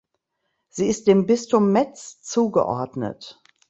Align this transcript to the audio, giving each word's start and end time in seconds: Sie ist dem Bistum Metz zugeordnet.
Sie 0.71 0.87
ist 0.87 1.05
dem 1.05 1.27
Bistum 1.27 1.71
Metz 1.71 2.23
zugeordnet. 2.23 3.39